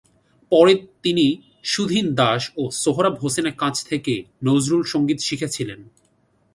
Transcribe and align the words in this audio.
পরে 0.51 0.73
তিনি 1.03 1.25
সুধীন 1.63 2.05
দাশ 2.15 2.41
ও 2.57 2.63
সোহরাব 2.73 3.15
হোসেনের 3.21 3.55
কাছ 3.55 3.75
থেকে 3.85 4.13
নজরুল 4.43 4.83
সংগীত 4.83 5.19
শিখেছিলেন। 5.19 5.79